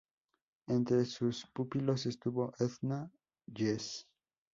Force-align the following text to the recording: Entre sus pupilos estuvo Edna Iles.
Entre 0.65 1.05
sus 1.05 1.45
pupilos 1.53 2.07
estuvo 2.07 2.55
Edna 2.57 3.11
Iles. 3.45 4.07